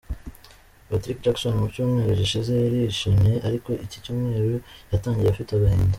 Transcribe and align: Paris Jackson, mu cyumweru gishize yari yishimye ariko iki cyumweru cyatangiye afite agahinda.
Paris 0.87 1.17
Jackson, 1.23 1.53
mu 1.59 1.67
cyumweru 1.73 2.11
gishize 2.19 2.51
yari 2.63 2.77
yishimye 2.83 3.33
ariko 3.47 3.69
iki 3.85 3.97
cyumweru 4.03 4.51
cyatangiye 4.89 5.29
afite 5.31 5.51
agahinda. 5.53 5.89